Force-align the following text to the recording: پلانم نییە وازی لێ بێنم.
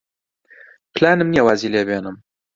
پلانم 0.93 1.27
نییە 1.33 1.43
وازی 1.47 1.71
لێ 1.73 1.81
بێنم. 1.87 2.15